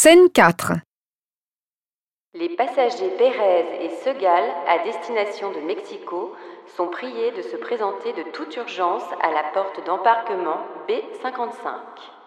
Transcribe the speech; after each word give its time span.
Scène 0.00 0.30
4. 0.30 0.74
Les 2.34 2.50
passagers 2.50 3.10
Pérez 3.18 3.84
et 3.84 3.90
Segal 4.04 4.44
à 4.68 4.78
destination 4.84 5.50
de 5.50 5.58
Mexico 5.58 6.36
sont 6.76 6.86
priés 6.86 7.32
de 7.32 7.42
se 7.42 7.56
présenter 7.56 8.12
de 8.12 8.22
toute 8.30 8.54
urgence 8.54 9.02
à 9.20 9.32
la 9.32 9.42
porte 9.52 9.84
d'embarquement 9.84 10.60
B55. 10.88 12.17